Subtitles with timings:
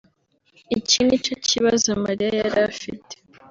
[0.77, 3.13] Iki ni cyo kibazo Mariya yari afite